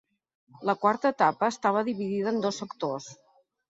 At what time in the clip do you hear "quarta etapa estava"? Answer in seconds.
0.85-1.87